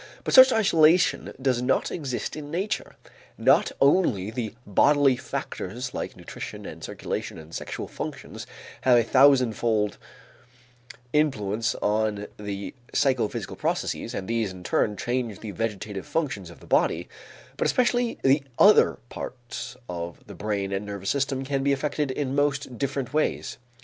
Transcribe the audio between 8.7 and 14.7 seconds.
have a thousandfold influence on the psychophysical processes, and these in